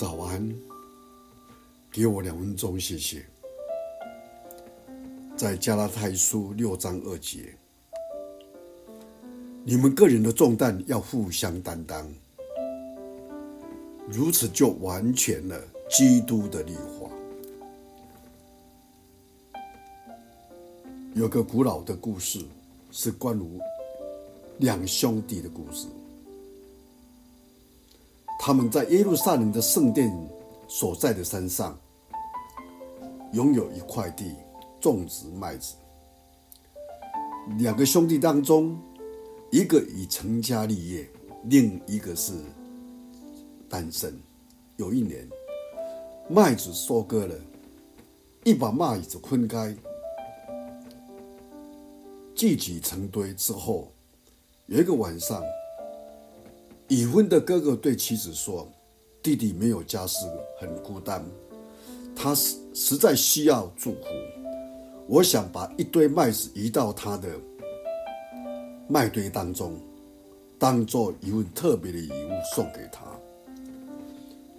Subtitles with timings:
[0.00, 0.50] 早安，
[1.92, 3.22] 给我两分钟，谢谢。
[5.36, 7.54] 在加拉太书六章二节，
[9.62, 12.10] 你们个人的重担要互相担当，
[14.08, 17.10] 如此就完全了基督的律法。
[21.12, 22.42] 有个古老的故事，
[22.90, 23.60] 是关于
[24.60, 25.86] 两兄弟的故事。
[28.42, 30.10] 他们在耶路撒冷的圣殿
[30.66, 31.78] 所在的山上，
[33.34, 34.34] 拥有一块地，
[34.80, 35.74] 种植麦子。
[37.58, 38.80] 两个兄弟当中，
[39.50, 41.06] 一个已成家立业，
[41.44, 42.32] 另一个是
[43.68, 44.18] 单身。
[44.78, 45.28] 有一年，
[46.26, 47.34] 麦子收割了，
[48.44, 49.76] 一把麦子分开，
[52.34, 53.92] 聚集成堆之后，
[54.64, 55.42] 有一个晚上。
[56.90, 58.68] 已婚的哥哥对妻子说
[59.22, 60.26] ：“弟弟没有家室，
[60.58, 61.24] 很孤单，
[62.16, 64.06] 他实实在需要祝福。
[65.06, 67.28] 我想把一堆麦子移到他的
[68.88, 69.78] 麦堆当中，
[70.58, 73.04] 当做一份特别的礼物送给他。”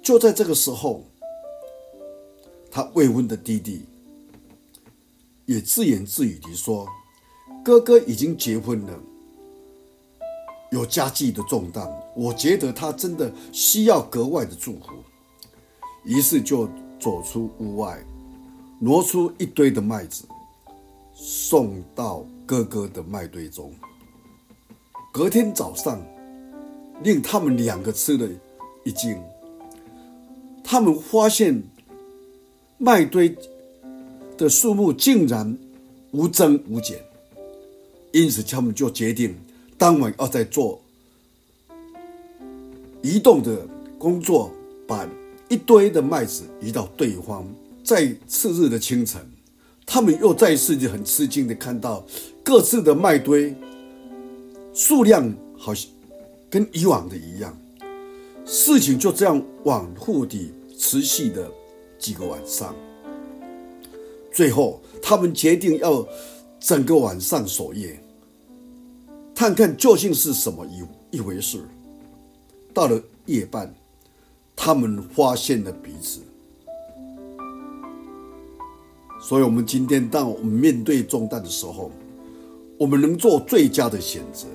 [0.00, 1.02] 就在这个时候，
[2.70, 3.86] 他未婚的弟弟
[5.46, 6.86] 也自言自语地说
[7.64, 9.00] ：“哥哥已经结婚了。”
[10.70, 14.92] 有家计的重担，我觉得他真的需要格外的祝福，
[16.04, 17.98] 于是就走出屋外，
[18.78, 20.24] 挪出一堆的麦子，
[21.14, 23.72] 送到哥哥的麦堆中。
[25.12, 26.00] 隔天早上，
[27.02, 28.28] 令他们两个吃了
[28.84, 29.20] 一惊，
[30.64, 31.62] 他们发现
[32.78, 33.36] 麦堆
[34.36, 35.56] 的数目竟然
[36.12, 36.98] 无增无减，
[38.12, 39.36] 因此他们就决定。
[39.76, 40.79] 当晚要再做
[43.02, 43.66] 移动的
[43.98, 44.50] 工作，
[44.86, 45.08] 把
[45.48, 47.46] 一堆的麦子移到对方。
[47.82, 49.20] 在次日的清晨，
[49.86, 52.04] 他们又再一次很吃惊的看到
[52.44, 53.54] 各自的麦堆
[54.72, 55.90] 数量好像
[56.48, 57.56] 跟以往的一样。
[58.44, 61.50] 事情就这样往复的持续的
[61.98, 62.74] 几个晚上，
[64.32, 66.06] 最后他们决定要
[66.58, 67.98] 整个晚上守夜。
[69.34, 71.58] 看看究竟是什么一一回事。
[72.72, 73.72] 到了夜半，
[74.56, 76.20] 他们发现了彼此。
[79.20, 81.90] 所以，我们今天当我们面对重担的时候，
[82.78, 84.46] 我们能做最佳的选择，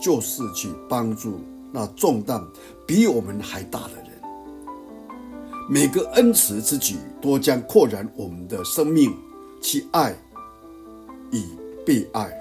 [0.00, 1.38] 就是去帮助
[1.72, 2.42] 那重担
[2.86, 4.06] 比我们还大的人。
[5.68, 9.14] 每个恩慈之举，都将扩展我们的生命，
[9.60, 10.16] 去爱
[11.30, 11.44] 与
[11.84, 12.32] 被爱，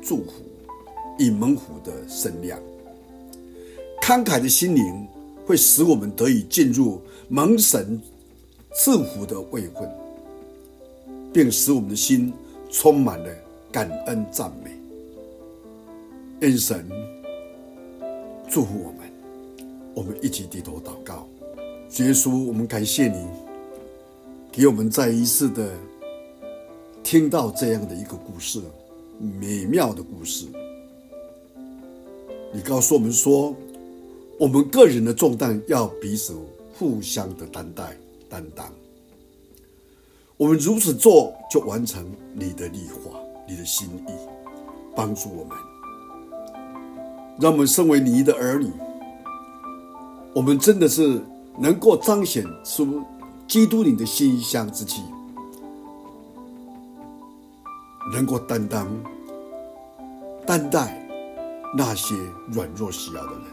[0.00, 0.32] 祝福。
[1.18, 2.58] 以猛虎的身量，
[4.02, 5.06] 慷慨的心灵
[5.46, 8.00] 会使我们得以进入蒙神
[8.74, 9.88] 赐福的位分，
[11.32, 12.32] 并使我们的心
[12.68, 13.32] 充满了
[13.70, 14.72] 感恩赞美。
[16.40, 16.84] 愿神
[18.50, 19.08] 祝福我们，
[19.94, 21.28] 我们一起低头祷告。
[21.98, 23.24] 耶稣，我们感谢你，
[24.50, 25.70] 给我们再一次的
[27.04, 28.60] 听到这样的一个故事，
[29.20, 30.46] 美妙的故事。
[32.52, 33.54] 你告诉我们说，
[34.38, 36.34] 我们个人的重担要彼此
[36.74, 37.96] 互相的担待、
[38.28, 38.66] 担当。
[40.36, 42.04] 我们如此做，就完成
[42.34, 43.10] 你的律法、
[43.48, 44.12] 你的心意，
[44.96, 45.56] 帮助我们，
[47.38, 48.70] 让我们身为你的儿女，
[50.34, 51.20] 我们真的是
[51.58, 53.02] 能够彰显出
[53.46, 55.02] 基督你的馨香之气，
[58.12, 58.88] 能够担当、
[60.46, 60.98] 担待。
[61.74, 62.14] 那些
[62.48, 63.44] 软弱需要的人，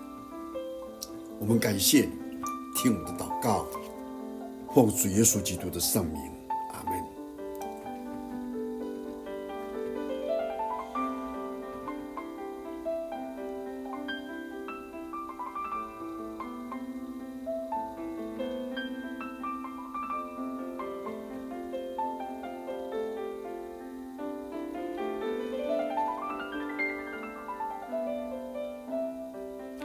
[1.40, 2.10] 我们感谢，
[2.76, 3.66] 听我们的祷告，
[4.76, 6.39] 奉主耶稣基督的圣名。